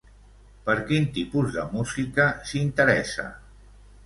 Per 0.69 0.75
quin 0.87 1.05
tipus 1.17 1.51
de 1.57 1.67
música 1.75 2.27
s'interessa? 2.53 3.29